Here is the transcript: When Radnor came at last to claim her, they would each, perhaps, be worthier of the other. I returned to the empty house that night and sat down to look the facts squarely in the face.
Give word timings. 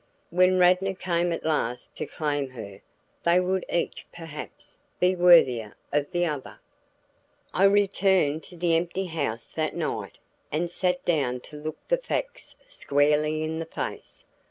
When 0.31 0.57
Radnor 0.57 0.95
came 0.95 1.31
at 1.31 1.45
last 1.45 1.95
to 1.97 2.07
claim 2.07 2.49
her, 2.49 2.81
they 3.23 3.39
would 3.39 3.63
each, 3.71 4.07
perhaps, 4.11 4.75
be 4.99 5.15
worthier 5.15 5.75
of 5.93 6.09
the 6.09 6.25
other. 6.25 6.59
I 7.53 7.65
returned 7.65 8.41
to 8.45 8.57
the 8.57 8.75
empty 8.75 9.05
house 9.05 9.45
that 9.53 9.75
night 9.75 10.17
and 10.51 10.71
sat 10.71 11.05
down 11.05 11.41
to 11.41 11.57
look 11.57 11.77
the 11.87 11.97
facts 11.99 12.55
squarely 12.67 13.43
in 13.43 13.59
the 13.59 13.67
face. 13.67 14.25